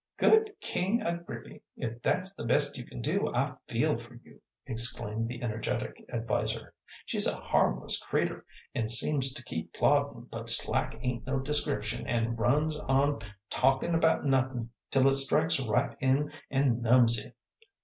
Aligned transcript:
"Good 0.17 0.59
King 0.61 1.03
Agrippy! 1.03 1.61
if 1.77 2.01
that's 2.01 2.33
the 2.33 2.43
best 2.43 2.75
you 2.75 2.83
can 2.87 3.01
do, 3.03 3.31
I 3.35 3.53
feel 3.67 3.99
for 3.99 4.15
you," 4.15 4.41
exclaimed 4.65 5.27
the 5.27 5.43
energetic 5.43 6.03
adviser. 6.11 6.73
"She's 7.05 7.27
a 7.27 7.35
harmless 7.35 8.01
creatur' 8.03 8.43
and 8.73 8.89
seems 8.89 9.31
to 9.31 9.43
keep 9.43 9.73
ploddin, 9.75 10.27
but 10.31 10.49
slack 10.49 10.97
ain't 11.03 11.27
no 11.27 11.37
description, 11.37 12.07
an' 12.07 12.35
runs 12.35 12.79
on 12.79 13.19
talkin' 13.51 13.93
about 13.93 14.25
nothin' 14.25 14.71
till 14.89 15.07
it 15.07 15.13
strikes 15.13 15.59
right 15.59 15.95
in 15.99 16.31
an' 16.49 16.81
numbs 16.81 17.23
ye. 17.23 17.33